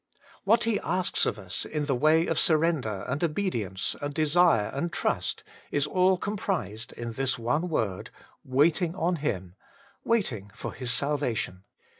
What 0.45 0.63
He 0.63 0.79
asks 0.79 1.27
of 1.27 1.37
us, 1.37 1.63
in 1.63 1.85
the 1.85 1.93
way 1.93 2.25
of 2.25 2.39
surrender, 2.39 3.05
and 3.07 3.23
obedience, 3.23 3.95
and 4.01 4.11
desire, 4.11 4.69
and 4.73 4.91
trust, 4.91 5.43
is 5.69 5.85
all 5.85 6.17
com 6.17 6.37
prised 6.37 6.91
in 6.93 7.11
this 7.13 7.37
one 7.37 7.69
word: 7.69 8.09
waiting 8.43 8.95
on 8.95 9.17
Him, 9.17 9.53
wait 10.03 10.31
ing 10.31 10.49
for 10.55 10.73
His 10.73 10.91
salvation. 10.91 11.65